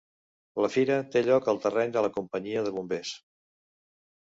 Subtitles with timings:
[0.65, 3.15] La fira te lloc al terreny de la Companyia de Bombers.